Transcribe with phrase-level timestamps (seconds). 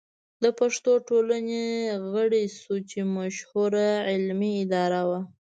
[0.43, 1.65] د پښتو ټولنې
[2.13, 5.19] غړی شو چې مشهوره علمي اداره وه.